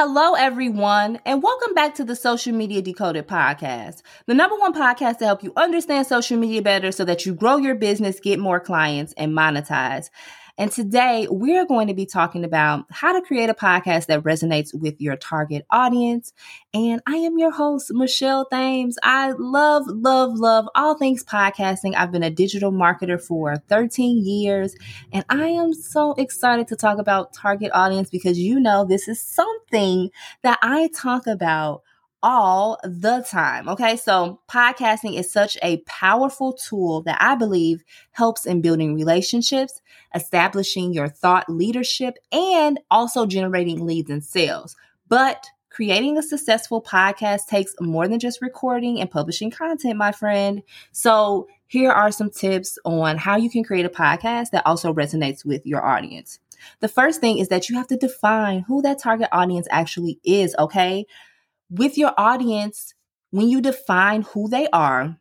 Hello, 0.00 0.34
everyone, 0.34 1.18
and 1.24 1.42
welcome 1.42 1.74
back 1.74 1.96
to 1.96 2.04
the 2.04 2.14
Social 2.14 2.54
Media 2.54 2.80
Decoded 2.80 3.26
podcast, 3.26 4.02
the 4.26 4.32
number 4.32 4.54
one 4.54 4.72
podcast 4.72 5.18
to 5.18 5.24
help 5.24 5.42
you 5.42 5.52
understand 5.56 6.06
social 6.06 6.38
media 6.38 6.62
better 6.62 6.92
so 6.92 7.04
that 7.04 7.26
you 7.26 7.34
grow 7.34 7.56
your 7.56 7.74
business, 7.74 8.20
get 8.20 8.38
more 8.38 8.60
clients, 8.60 9.12
and 9.16 9.32
monetize. 9.32 10.10
And 10.58 10.72
today 10.72 11.28
we're 11.30 11.64
going 11.64 11.86
to 11.86 11.94
be 11.94 12.04
talking 12.04 12.42
about 12.42 12.84
how 12.90 13.12
to 13.12 13.24
create 13.24 13.48
a 13.48 13.54
podcast 13.54 14.06
that 14.06 14.24
resonates 14.24 14.74
with 14.74 15.00
your 15.00 15.16
target 15.16 15.64
audience. 15.70 16.32
And 16.74 17.00
I 17.06 17.14
am 17.14 17.38
your 17.38 17.52
host, 17.52 17.92
Michelle 17.94 18.44
Thames. 18.44 18.98
I 19.04 19.30
love, 19.38 19.84
love, 19.86 20.34
love 20.34 20.68
all 20.74 20.98
things 20.98 21.22
podcasting. 21.22 21.94
I've 21.94 22.10
been 22.10 22.24
a 22.24 22.30
digital 22.30 22.72
marketer 22.72 23.22
for 23.22 23.56
13 23.68 24.26
years, 24.26 24.74
and 25.12 25.24
I 25.28 25.46
am 25.46 25.72
so 25.72 26.14
excited 26.14 26.66
to 26.68 26.76
talk 26.76 26.98
about 26.98 27.32
target 27.32 27.70
audience 27.72 28.10
because 28.10 28.36
you 28.36 28.58
know 28.58 28.84
this 28.84 29.06
is 29.06 29.22
something 29.22 30.10
that 30.42 30.58
I 30.60 30.88
talk 30.88 31.28
about 31.28 31.82
all 32.22 32.78
the 32.82 33.24
time. 33.28 33.68
Okay. 33.68 33.96
So 33.96 34.40
podcasting 34.48 35.18
is 35.18 35.30
such 35.30 35.56
a 35.62 35.78
powerful 35.86 36.52
tool 36.52 37.02
that 37.02 37.18
I 37.20 37.34
believe 37.34 37.84
helps 38.12 38.46
in 38.46 38.60
building 38.60 38.94
relationships, 38.94 39.80
establishing 40.14 40.92
your 40.92 41.08
thought 41.08 41.48
leadership, 41.48 42.18
and 42.32 42.80
also 42.90 43.26
generating 43.26 43.86
leads 43.86 44.10
and 44.10 44.24
sales. 44.24 44.76
But 45.08 45.46
creating 45.70 46.18
a 46.18 46.22
successful 46.22 46.82
podcast 46.82 47.46
takes 47.48 47.74
more 47.80 48.08
than 48.08 48.18
just 48.18 48.42
recording 48.42 49.00
and 49.00 49.10
publishing 49.10 49.50
content, 49.50 49.96
my 49.96 50.10
friend. 50.10 50.62
So 50.90 51.46
here 51.68 51.92
are 51.92 52.10
some 52.10 52.30
tips 52.30 52.78
on 52.84 53.16
how 53.16 53.36
you 53.36 53.48
can 53.48 53.62
create 53.62 53.86
a 53.86 53.90
podcast 53.90 54.50
that 54.50 54.66
also 54.66 54.92
resonates 54.92 55.44
with 55.44 55.64
your 55.64 55.84
audience. 55.86 56.40
The 56.80 56.88
first 56.88 57.20
thing 57.20 57.38
is 57.38 57.48
that 57.48 57.68
you 57.68 57.76
have 57.76 57.86
to 57.88 57.96
define 57.96 58.60
who 58.60 58.82
that 58.82 58.98
target 58.98 59.28
audience 59.30 59.68
actually 59.70 60.18
is, 60.24 60.56
okay? 60.58 61.06
With 61.70 61.98
your 61.98 62.12
audience, 62.18 62.94
when 63.30 63.48
you 63.48 63.60
define 63.60 64.22
who 64.22 64.48
they 64.48 64.68
are, 64.72 65.18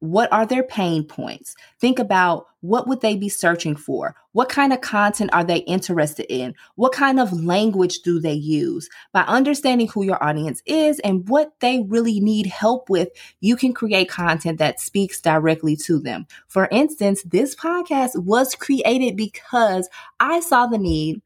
what 0.00 0.30
are 0.32 0.46
their 0.46 0.62
pain 0.62 1.04
points? 1.04 1.54
Think 1.80 1.98
about 1.98 2.46
what 2.60 2.86
would 2.86 3.00
they 3.00 3.16
be 3.16 3.28
searching 3.28 3.76
for? 3.76 4.14
What 4.32 4.48
kind 4.50 4.72
of 4.72 4.82
content 4.82 5.30
are 5.32 5.44
they 5.44 5.58
interested 5.58 6.26
in? 6.28 6.54
What 6.74 6.92
kind 6.92 7.18
of 7.18 7.32
language 7.32 8.00
do 8.00 8.20
they 8.20 8.34
use? 8.34 8.90
By 9.12 9.22
understanding 9.22 9.88
who 9.88 10.04
your 10.04 10.22
audience 10.22 10.62
is 10.66 10.98
and 11.00 11.26
what 11.28 11.52
they 11.60 11.82
really 11.88 12.20
need 12.20 12.46
help 12.46 12.90
with, 12.90 13.08
you 13.40 13.56
can 13.56 13.72
create 13.72 14.10
content 14.10 14.58
that 14.58 14.80
speaks 14.80 15.20
directly 15.20 15.76
to 15.76 15.98
them. 15.98 16.26
For 16.46 16.68
instance, 16.70 17.22
this 17.22 17.54
podcast 17.54 18.22
was 18.22 18.54
created 18.54 19.16
because 19.16 19.88
I 20.20 20.40
saw 20.40 20.66
the 20.66 20.78
need 20.78 21.22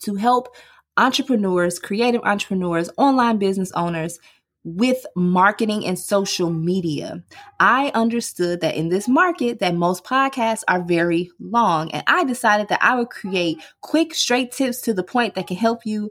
to 0.00 0.14
help 0.14 0.54
entrepreneurs, 0.96 1.78
creative 1.78 2.22
entrepreneurs, 2.24 2.90
online 2.96 3.38
business 3.38 3.72
owners 3.72 4.18
with 4.64 5.04
marketing 5.16 5.84
and 5.84 5.98
social 5.98 6.50
media. 6.50 7.22
I 7.58 7.90
understood 7.94 8.60
that 8.60 8.76
in 8.76 8.90
this 8.90 9.08
market 9.08 9.58
that 9.58 9.74
most 9.74 10.04
podcasts 10.04 10.62
are 10.68 10.82
very 10.82 11.30
long 11.40 11.90
and 11.90 12.04
I 12.06 12.24
decided 12.24 12.68
that 12.68 12.82
I 12.82 12.94
would 12.94 13.10
create 13.10 13.58
quick 13.80 14.14
straight 14.14 14.52
tips 14.52 14.82
to 14.82 14.94
the 14.94 15.02
point 15.02 15.34
that 15.34 15.48
can 15.48 15.56
help 15.56 15.84
you 15.84 16.10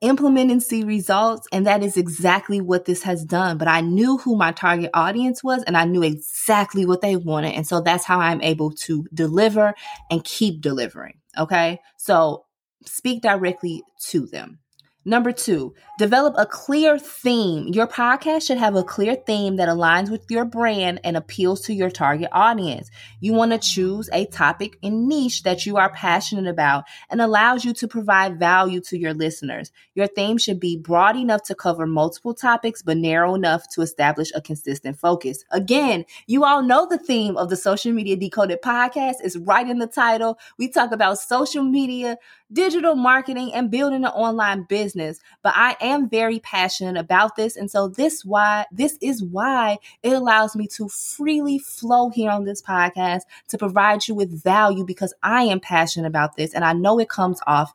implement 0.00 0.50
and 0.50 0.62
see 0.62 0.82
results 0.82 1.46
and 1.52 1.66
that 1.66 1.82
is 1.82 1.96
exactly 1.96 2.58
what 2.58 2.86
this 2.86 3.02
has 3.02 3.22
done 3.22 3.58
but 3.58 3.68
i 3.68 3.82
knew 3.82 4.16
who 4.16 4.34
my 4.34 4.50
target 4.50 4.88
audience 4.94 5.44
was 5.44 5.62
and 5.64 5.76
i 5.76 5.84
knew 5.84 6.02
exactly 6.02 6.86
what 6.86 7.02
they 7.02 7.16
wanted 7.16 7.52
and 7.52 7.66
so 7.66 7.82
that's 7.82 8.04
how 8.04 8.18
i'm 8.18 8.40
able 8.40 8.70
to 8.70 9.04
deliver 9.12 9.74
and 10.10 10.24
keep 10.24 10.62
delivering 10.62 11.18
okay 11.36 11.78
so 11.98 12.46
speak 12.84 13.22
directly 13.22 13.82
to 14.08 14.26
them. 14.26 14.58
Number 15.06 15.32
two, 15.32 15.72
develop 15.98 16.34
a 16.36 16.44
clear 16.44 16.98
theme. 16.98 17.68
Your 17.68 17.86
podcast 17.86 18.46
should 18.46 18.58
have 18.58 18.76
a 18.76 18.84
clear 18.84 19.14
theme 19.14 19.56
that 19.56 19.70
aligns 19.70 20.10
with 20.10 20.26
your 20.28 20.44
brand 20.44 21.00
and 21.04 21.16
appeals 21.16 21.62
to 21.62 21.72
your 21.72 21.88
target 21.88 22.28
audience. 22.32 22.90
You 23.18 23.32
want 23.32 23.52
to 23.52 23.58
choose 23.58 24.10
a 24.12 24.26
topic 24.26 24.76
and 24.82 25.08
niche 25.08 25.42
that 25.44 25.64
you 25.64 25.78
are 25.78 25.90
passionate 25.90 26.46
about 26.46 26.84
and 27.08 27.22
allows 27.22 27.64
you 27.64 27.72
to 27.74 27.88
provide 27.88 28.38
value 28.38 28.82
to 28.82 28.98
your 28.98 29.14
listeners. 29.14 29.72
Your 29.94 30.06
theme 30.06 30.36
should 30.36 30.60
be 30.60 30.76
broad 30.76 31.16
enough 31.16 31.44
to 31.44 31.54
cover 31.54 31.86
multiple 31.86 32.34
topics, 32.34 32.82
but 32.82 32.98
narrow 32.98 33.34
enough 33.34 33.70
to 33.70 33.80
establish 33.80 34.30
a 34.34 34.42
consistent 34.42 34.98
focus. 34.98 35.44
Again, 35.50 36.04
you 36.26 36.44
all 36.44 36.62
know 36.62 36.86
the 36.86 36.98
theme 36.98 37.38
of 37.38 37.48
the 37.48 37.56
Social 37.56 37.92
Media 37.94 38.16
Decoded 38.16 38.60
podcast 38.60 39.24
is 39.24 39.38
right 39.38 39.66
in 39.66 39.78
the 39.78 39.86
title. 39.86 40.38
We 40.58 40.68
talk 40.68 40.92
about 40.92 41.18
social 41.18 41.62
media 41.64 42.18
digital 42.52 42.94
marketing 42.94 43.52
and 43.54 43.70
building 43.70 44.04
an 44.04 44.10
online 44.10 44.64
business. 44.64 45.20
But 45.42 45.54
I 45.56 45.76
am 45.80 46.08
very 46.08 46.40
passionate 46.40 46.98
about 46.98 47.36
this. 47.36 47.56
And 47.56 47.70
so 47.70 47.88
this 47.88 48.24
why 48.24 48.66
this 48.72 48.98
is 49.00 49.22
why 49.22 49.78
it 50.02 50.12
allows 50.12 50.56
me 50.56 50.66
to 50.68 50.88
freely 50.88 51.58
flow 51.58 52.10
here 52.10 52.30
on 52.30 52.44
this 52.44 52.62
podcast 52.62 53.22
to 53.48 53.58
provide 53.58 54.06
you 54.08 54.14
with 54.14 54.42
value 54.42 54.84
because 54.84 55.14
I 55.22 55.44
am 55.44 55.60
passionate 55.60 56.06
about 56.06 56.36
this 56.36 56.54
and 56.54 56.64
I 56.64 56.72
know 56.72 56.98
it 56.98 57.08
comes 57.08 57.40
off 57.46 57.72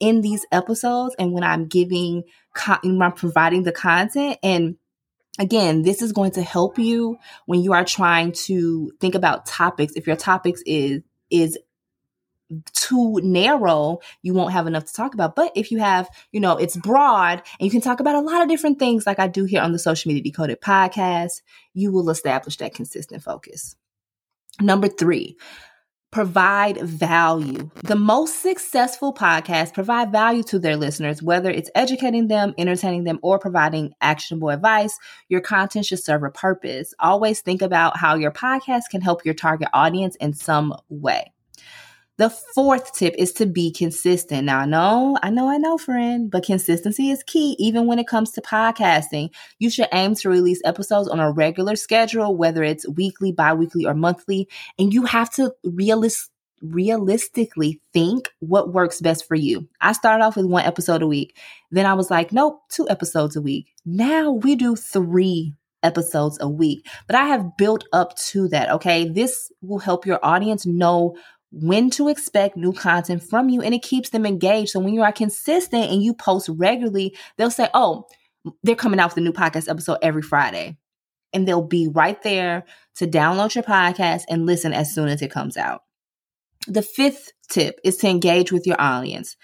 in 0.00 0.20
these 0.20 0.44
episodes 0.50 1.14
and 1.18 1.32
when 1.32 1.44
I'm 1.44 1.66
giving 1.66 2.24
when 2.82 3.02
I'm 3.02 3.12
providing 3.12 3.62
the 3.62 3.72
content 3.72 4.38
and 4.42 4.76
again, 5.38 5.82
this 5.82 6.02
is 6.02 6.12
going 6.12 6.32
to 6.32 6.42
help 6.42 6.78
you 6.78 7.18
when 7.46 7.60
you 7.60 7.72
are 7.72 7.84
trying 7.84 8.32
to 8.32 8.92
think 9.00 9.14
about 9.14 9.46
topics. 9.46 9.94
If 9.96 10.06
your 10.06 10.16
topics 10.16 10.62
is 10.66 11.02
is 11.30 11.58
too 12.74 13.20
narrow, 13.22 13.98
you 14.22 14.34
won't 14.34 14.52
have 14.52 14.66
enough 14.66 14.84
to 14.84 14.92
talk 14.92 15.14
about. 15.14 15.36
But 15.36 15.52
if 15.54 15.70
you 15.70 15.78
have, 15.78 16.08
you 16.32 16.40
know, 16.40 16.56
it's 16.56 16.76
broad 16.76 17.42
and 17.58 17.66
you 17.66 17.70
can 17.70 17.80
talk 17.80 18.00
about 18.00 18.14
a 18.14 18.20
lot 18.20 18.42
of 18.42 18.48
different 18.48 18.78
things 18.78 19.06
like 19.06 19.18
I 19.18 19.28
do 19.28 19.44
here 19.44 19.62
on 19.62 19.72
the 19.72 19.78
Social 19.78 20.08
Media 20.08 20.22
Decoded 20.22 20.60
podcast, 20.60 21.42
you 21.72 21.92
will 21.92 22.10
establish 22.10 22.56
that 22.58 22.74
consistent 22.74 23.22
focus. 23.22 23.76
Number 24.60 24.88
three, 24.88 25.36
provide 26.12 26.80
value. 26.80 27.68
The 27.82 27.96
most 27.96 28.40
successful 28.40 29.12
podcasts 29.12 29.74
provide 29.74 30.12
value 30.12 30.44
to 30.44 30.60
their 30.60 30.76
listeners, 30.76 31.20
whether 31.20 31.50
it's 31.50 31.70
educating 31.74 32.28
them, 32.28 32.54
entertaining 32.56 33.02
them, 33.02 33.18
or 33.20 33.40
providing 33.40 33.94
actionable 34.00 34.50
advice. 34.50 34.96
Your 35.28 35.40
content 35.40 35.86
should 35.86 36.04
serve 36.04 36.22
a 36.22 36.30
purpose. 36.30 36.94
Always 37.00 37.40
think 37.40 37.62
about 37.62 37.96
how 37.96 38.14
your 38.14 38.30
podcast 38.30 38.82
can 38.92 39.00
help 39.00 39.24
your 39.24 39.34
target 39.34 39.68
audience 39.72 40.14
in 40.16 40.34
some 40.34 40.76
way. 40.88 41.33
The 42.16 42.30
fourth 42.30 42.92
tip 42.92 43.14
is 43.18 43.32
to 43.34 43.46
be 43.46 43.72
consistent. 43.72 44.44
Now, 44.44 44.60
I 44.60 44.66
know, 44.66 45.18
I 45.20 45.30
know, 45.30 45.48
I 45.48 45.56
know, 45.56 45.76
friend, 45.76 46.30
but 46.30 46.44
consistency 46.44 47.10
is 47.10 47.24
key 47.24 47.56
even 47.58 47.86
when 47.86 47.98
it 47.98 48.06
comes 48.06 48.30
to 48.32 48.40
podcasting. 48.40 49.30
You 49.58 49.68
should 49.68 49.88
aim 49.92 50.14
to 50.16 50.28
release 50.28 50.60
episodes 50.64 51.08
on 51.08 51.18
a 51.18 51.32
regular 51.32 51.74
schedule, 51.74 52.36
whether 52.36 52.62
it's 52.62 52.88
weekly, 52.88 53.32
bi 53.32 53.52
weekly, 53.54 53.84
or 53.84 53.94
monthly. 53.94 54.48
And 54.78 54.94
you 54.94 55.06
have 55.06 55.28
to 55.30 55.54
realist- 55.64 56.30
realistically 56.62 57.80
think 57.92 58.30
what 58.38 58.72
works 58.72 59.00
best 59.00 59.26
for 59.26 59.34
you. 59.34 59.68
I 59.80 59.90
started 59.90 60.22
off 60.22 60.36
with 60.36 60.46
one 60.46 60.64
episode 60.64 61.02
a 61.02 61.08
week. 61.08 61.36
Then 61.72 61.84
I 61.84 61.94
was 61.94 62.12
like, 62.12 62.30
nope, 62.30 62.60
two 62.68 62.88
episodes 62.88 63.34
a 63.34 63.42
week. 63.42 63.72
Now 63.84 64.30
we 64.30 64.54
do 64.54 64.76
three 64.76 65.54
episodes 65.84 66.38
a 66.40 66.48
week. 66.48 66.86
But 67.06 67.16
I 67.16 67.26
have 67.26 67.56
built 67.56 67.84
up 67.92 68.16
to 68.16 68.48
that. 68.48 68.70
Okay. 68.70 69.08
This 69.08 69.52
will 69.60 69.78
help 69.78 70.06
your 70.06 70.18
audience 70.24 70.66
know 70.66 71.16
when 71.56 71.88
to 71.90 72.08
expect 72.08 72.56
new 72.56 72.72
content 72.72 73.22
from 73.22 73.48
you 73.48 73.62
and 73.62 73.74
it 73.74 73.82
keeps 73.82 74.10
them 74.10 74.26
engaged. 74.26 74.70
So 74.70 74.80
when 74.80 74.94
you 74.94 75.02
are 75.02 75.12
consistent 75.12 75.90
and 75.90 76.02
you 76.02 76.12
post 76.14 76.48
regularly, 76.48 77.16
they'll 77.36 77.50
say, 77.50 77.68
Oh, 77.74 78.06
they're 78.62 78.74
coming 78.74 79.00
out 79.00 79.10
with 79.10 79.18
a 79.18 79.20
new 79.20 79.32
podcast 79.32 79.70
episode 79.70 79.98
every 80.02 80.22
Friday. 80.22 80.76
And 81.32 81.46
they'll 81.46 81.62
be 81.62 81.88
right 81.88 82.20
there 82.22 82.64
to 82.96 83.06
download 83.06 83.54
your 83.54 83.64
podcast 83.64 84.22
and 84.28 84.46
listen 84.46 84.72
as 84.72 84.94
soon 84.94 85.08
as 85.08 85.22
it 85.22 85.30
comes 85.30 85.56
out. 85.56 85.82
The 86.66 86.82
fifth 86.82 87.32
tip 87.48 87.80
is 87.84 87.96
to 87.98 88.08
engage 88.08 88.52
with 88.52 88.66
your 88.66 88.80
audience. 88.80 89.36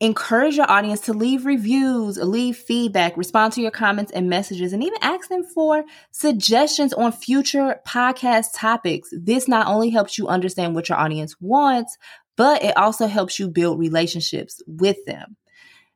Encourage 0.00 0.56
your 0.56 0.70
audience 0.70 1.00
to 1.00 1.12
leave 1.12 1.44
reviews, 1.44 2.18
leave 2.18 2.56
feedback, 2.56 3.16
respond 3.16 3.52
to 3.52 3.60
your 3.60 3.72
comments 3.72 4.12
and 4.12 4.30
messages, 4.30 4.72
and 4.72 4.84
even 4.84 4.98
ask 5.02 5.28
them 5.28 5.42
for 5.42 5.84
suggestions 6.12 6.92
on 6.92 7.10
future 7.10 7.80
podcast 7.84 8.50
topics. 8.54 9.08
This 9.12 9.48
not 9.48 9.66
only 9.66 9.90
helps 9.90 10.16
you 10.16 10.28
understand 10.28 10.76
what 10.76 10.88
your 10.88 10.98
audience 10.98 11.34
wants, 11.40 11.98
but 12.36 12.62
it 12.62 12.76
also 12.76 13.08
helps 13.08 13.40
you 13.40 13.48
build 13.48 13.80
relationships 13.80 14.62
with 14.68 15.04
them. 15.04 15.36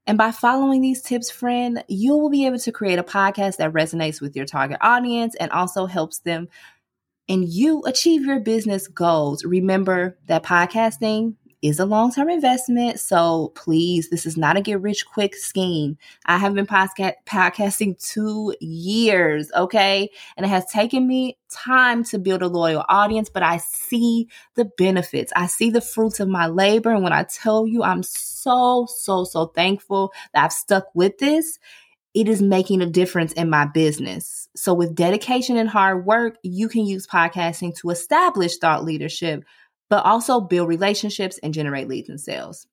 And 0.04 0.18
by 0.18 0.32
following 0.32 0.80
these 0.80 1.00
tips, 1.00 1.30
friend, 1.30 1.84
you 1.86 2.16
will 2.16 2.30
be 2.30 2.46
able 2.46 2.58
to 2.58 2.72
create 2.72 2.98
a 2.98 3.04
podcast 3.04 3.58
that 3.58 3.72
resonates 3.72 4.20
with 4.20 4.34
your 4.34 4.46
target 4.46 4.78
audience 4.80 5.36
and 5.36 5.52
also 5.52 5.86
helps 5.86 6.18
them 6.18 6.48
and 7.28 7.48
you 7.48 7.82
achieve 7.86 8.24
your 8.24 8.40
business 8.40 8.88
goals. 8.88 9.44
Remember 9.44 10.18
that 10.26 10.42
podcasting 10.42 11.34
is 11.62 11.78
a 11.78 11.86
long 11.86 12.12
term 12.12 12.28
investment. 12.28 12.98
So 12.98 13.52
please, 13.54 14.10
this 14.10 14.26
is 14.26 14.36
not 14.36 14.56
a 14.56 14.60
get 14.60 14.80
rich 14.80 15.06
quick 15.06 15.36
scheme. 15.36 15.96
I 16.26 16.36
have 16.38 16.54
been 16.54 16.66
podcast- 16.66 17.14
podcasting 17.24 17.98
two 18.04 18.54
years, 18.60 19.50
okay? 19.56 20.10
And 20.36 20.44
it 20.44 20.48
has 20.48 20.66
taken 20.66 21.06
me 21.06 21.38
time 21.48 22.02
to 22.04 22.18
build 22.18 22.42
a 22.42 22.48
loyal 22.48 22.84
audience, 22.88 23.30
but 23.30 23.44
I 23.44 23.58
see 23.58 24.28
the 24.56 24.64
benefits. 24.64 25.32
I 25.36 25.46
see 25.46 25.70
the 25.70 25.80
fruits 25.80 26.18
of 26.18 26.28
my 26.28 26.48
labor. 26.48 26.90
And 26.90 27.04
when 27.04 27.12
I 27.12 27.22
tell 27.24 27.66
you, 27.66 27.82
I'm 27.84 28.02
so, 28.02 28.86
so, 28.88 29.24
so 29.24 29.46
thankful 29.46 30.12
that 30.34 30.44
I've 30.44 30.52
stuck 30.52 30.86
with 30.94 31.18
this. 31.18 31.58
It 32.14 32.28
is 32.28 32.42
making 32.42 32.82
a 32.82 32.86
difference 32.86 33.32
in 33.32 33.48
my 33.48 33.64
business. 33.64 34.46
So, 34.54 34.74
with 34.74 34.94
dedication 34.94 35.56
and 35.56 35.66
hard 35.66 36.04
work, 36.04 36.36
you 36.42 36.68
can 36.68 36.84
use 36.84 37.06
podcasting 37.06 37.74
to 37.76 37.88
establish 37.88 38.58
thought 38.58 38.84
leadership 38.84 39.44
but 39.92 40.06
also 40.06 40.40
build 40.40 40.70
relationships 40.70 41.38
and 41.42 41.52
generate 41.52 41.86
leads 41.86 42.08
and 42.08 42.18
sales. 42.18 42.66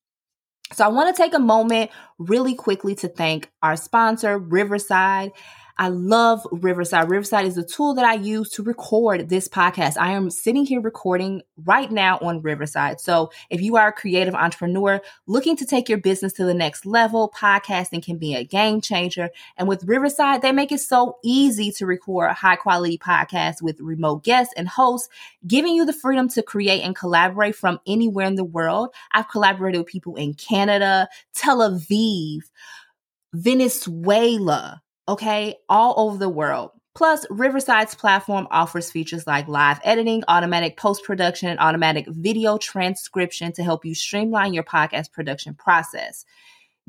So 0.71 0.85
I 0.85 0.87
want 0.87 1.13
to 1.13 1.21
take 1.21 1.33
a 1.33 1.39
moment 1.39 1.91
really 2.17 2.55
quickly 2.55 2.95
to 2.95 3.09
thank 3.09 3.51
our 3.61 3.75
sponsor, 3.75 4.37
Riverside. 4.37 5.33
I 5.81 5.87
love 5.87 6.45
Riverside. 6.51 7.09
Riverside 7.09 7.45
is 7.45 7.55
the 7.55 7.63
tool 7.63 7.93
that 7.93 8.03
I 8.03 8.15
use 8.15 8.49
to 8.49 8.63
record 8.63 9.29
this 9.29 9.47
podcast. 9.47 9.95
I 9.97 10.11
am 10.11 10.29
sitting 10.29 10.65
here 10.65 10.81
recording 10.81 11.41
right 11.63 11.89
now 11.89 12.17
on 12.17 12.41
Riverside. 12.41 12.99
So 12.99 13.31
if 13.49 13.61
you 13.61 13.77
are 13.77 13.87
a 13.87 13.93
creative 13.93 14.35
entrepreneur 14.35 14.99
looking 15.25 15.55
to 15.55 15.65
take 15.65 15.87
your 15.87 15.97
business 15.97 16.33
to 16.33 16.43
the 16.43 16.53
next 16.53 16.85
level, 16.85 17.33
podcasting 17.33 18.03
can 18.03 18.17
be 18.17 18.35
a 18.35 18.43
game 18.43 18.81
changer. 18.81 19.29
And 19.55 19.69
with 19.69 19.85
Riverside, 19.85 20.41
they 20.41 20.51
make 20.51 20.73
it 20.73 20.81
so 20.81 21.17
easy 21.23 21.71
to 21.71 21.85
record 21.85 22.31
high 22.31 22.57
quality 22.57 22.97
podcasts 22.97 23.61
with 23.61 23.79
remote 23.79 24.25
guests 24.25 24.53
and 24.57 24.67
hosts, 24.67 25.07
giving 25.47 25.75
you 25.75 25.85
the 25.85 25.93
freedom 25.93 26.27
to 26.27 26.43
create 26.43 26.81
and 26.81 26.93
collaborate 26.93 27.55
from 27.55 27.79
anywhere 27.87 28.27
in 28.27 28.35
the 28.35 28.43
world. 28.43 28.93
I've 29.13 29.29
collaborated 29.29 29.79
with 29.79 29.87
people 29.87 30.17
in 30.17 30.33
Canada, 30.33 31.07
Tel 31.33 31.59
Aviv, 31.59 32.39
Venezuela, 33.33 34.81
okay, 35.09 35.55
all 35.67 35.95
over 35.97 36.17
the 36.17 36.29
world. 36.29 36.71
Plus, 36.95 37.25
Riverside's 37.29 37.95
platform 37.95 38.47
offers 38.51 38.91
features 38.91 39.25
like 39.25 39.47
live 39.47 39.79
editing, 39.83 40.23
automatic 40.27 40.75
post 40.75 41.03
production, 41.03 41.49
and 41.49 41.59
automatic 41.59 42.05
video 42.07 42.57
transcription 42.57 43.51
to 43.53 43.63
help 43.63 43.85
you 43.85 43.95
streamline 43.95 44.53
your 44.53 44.63
podcast 44.63 45.11
production 45.11 45.53
process. 45.53 46.25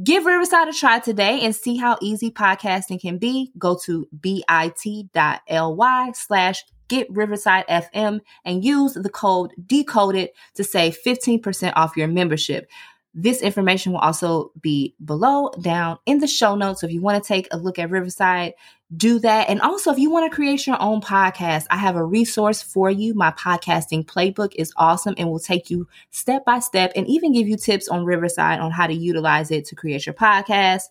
Give 0.03 0.25
Riverside 0.25 0.69
a 0.69 0.73
try 0.73 0.99
today 0.99 1.41
and 1.43 1.55
see 1.55 1.77
how 1.77 1.99
easy 2.01 2.31
podcasting 2.31 3.01
can 3.01 3.19
be. 3.19 3.53
Go 3.59 3.79
to 3.85 4.09
bit.ly 4.19 6.13
slash 6.15 6.65
get 6.89 7.07
Riverside 7.11 7.67
FM 7.69 8.21
and 8.45 8.65
use 8.65 8.95
the 8.95 9.11
code 9.11 9.53
decoded 9.67 10.31
to 10.55 10.65
save 10.65 10.99
15% 11.07 11.73
off 11.77 11.97
your 11.97 12.09
membership. 12.09 12.69
This 13.13 13.43
information 13.43 13.93
will 13.93 13.99
also 13.99 14.53
be 14.61 14.95
below 15.05 15.51
down 15.61 15.99
in 16.07 16.19
the 16.19 16.29
show 16.29 16.55
notes. 16.55 16.81
So 16.81 16.87
if 16.87 16.93
you 16.93 17.01
want 17.01 17.23
to 17.23 17.27
take 17.27 17.49
a 17.51 17.57
look 17.57 17.79
at 17.79 17.91
Riverside, 17.91 18.55
do 18.97 19.19
that. 19.21 19.49
And 19.49 19.61
also, 19.61 19.91
if 19.91 19.99
you 19.99 20.11
want 20.11 20.31
to 20.31 20.35
create 20.35 20.67
your 20.67 20.81
own 20.81 21.01
podcast, 21.01 21.67
I 21.71 21.77
have 21.77 21.97
a 21.97 22.05
resource 22.05 22.63
for 22.63 22.91
you. 22.91 23.15
My 23.15 23.33
podcasting 23.33 24.05
playbook 24.05 24.55
is 24.55 24.73
awesome 24.77 25.15
and 25.19 25.29
will 25.29 25.41
take 25.41 25.71
you 25.71 25.89
step 26.11 26.45
by 26.45 26.61
step 26.61 26.93
and 26.95 27.07
even 27.09 27.33
give 27.33 27.49
you 27.49 27.57
tips 27.57 27.89
on 27.89 28.05
Riverside 28.05 28.61
on 28.61 28.71
how 28.71 28.87
to 28.87 28.95
utilize 28.95 29.51
it 29.51 29.65
to 29.67 29.75
create 29.75 30.07
your 30.07 30.15
podcast. 30.15 30.83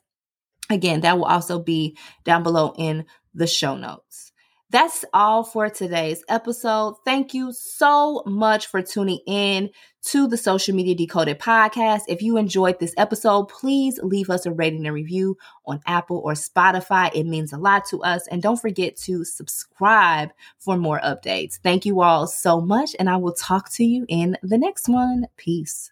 Again, 0.69 1.01
that 1.01 1.17
will 1.17 1.25
also 1.25 1.59
be 1.59 1.97
down 2.25 2.43
below 2.43 2.73
in 2.77 3.05
the 3.33 3.47
show 3.47 3.75
notes. 3.75 4.31
That's 4.71 5.03
all 5.15 5.43
for 5.43 5.67
today's 5.67 6.23
episode. 6.29 6.97
Thank 7.03 7.33
you 7.33 7.51
so 7.53 8.21
much 8.27 8.67
for 8.67 8.83
tuning 8.83 9.19
in 9.25 9.71
to 10.09 10.27
the 10.27 10.37
Social 10.37 10.75
Media 10.75 10.93
Decoded 10.93 11.39
podcast. 11.39 12.01
If 12.07 12.21
you 12.21 12.37
enjoyed 12.37 12.79
this 12.79 12.93
episode, 12.95 13.49
please 13.49 13.99
leave 14.03 14.29
us 14.29 14.45
a 14.45 14.51
rating 14.51 14.85
and 14.85 14.93
review 14.93 15.37
on 15.65 15.81
Apple 15.87 16.21
or 16.23 16.33
Spotify. 16.33 17.09
It 17.15 17.25
means 17.25 17.51
a 17.51 17.57
lot 17.57 17.85
to 17.89 18.03
us. 18.03 18.27
And 18.27 18.43
don't 18.43 18.61
forget 18.61 18.95
to 18.97 19.25
subscribe 19.25 20.29
for 20.59 20.77
more 20.77 20.99
updates. 20.99 21.57
Thank 21.63 21.87
you 21.87 22.01
all 22.01 22.27
so 22.27 22.61
much, 22.61 22.95
and 22.99 23.09
I 23.09 23.17
will 23.17 23.33
talk 23.33 23.71
to 23.73 23.83
you 23.83 24.05
in 24.07 24.37
the 24.43 24.59
next 24.59 24.87
one. 24.87 25.25
Peace. 25.35 25.91